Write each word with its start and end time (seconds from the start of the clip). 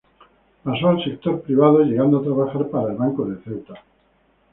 Pasó 0.63 0.89
al 0.89 1.03
sector 1.03 1.41
privado, 1.43 1.83
llegando 1.83 2.17
a 2.17 2.23
trabajar 2.23 2.67
para 2.71 2.91
el 2.91 2.97
Banco 2.97 3.23
de 3.23 3.39
Ceuta. 3.43 3.75